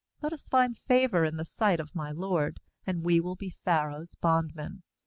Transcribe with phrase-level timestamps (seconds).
[0.23, 4.15] Let us find favour in the sight of my lord, and we will be Pharaoh's
[4.15, 4.81] bond men.'